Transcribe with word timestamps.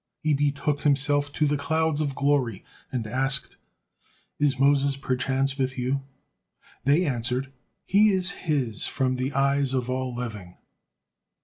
He 0.23 0.33
betook 0.33 0.81
himself 0.81 1.31
to 1.33 1.45
the 1.45 1.57
clouds 1.57 2.01
of 2.01 2.15
glory 2.15 2.65
and 2.91 3.05
asked, 3.05 3.57
"Is 4.39 4.57
Moses 4.57 4.97
perchance 4.97 5.59
with 5.59 5.77
you?" 5.77 6.01
They 6.85 7.05
answered, 7.05 7.53
"He 7.85 8.09
is 8.09 8.31
his 8.31 8.87
from 8.87 9.17
the 9.17 9.31
eyes 9.33 9.75
of 9.75 9.91
all 9.91 10.15
living." 10.15 10.57